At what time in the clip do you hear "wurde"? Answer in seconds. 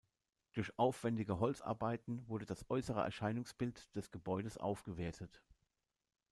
2.27-2.47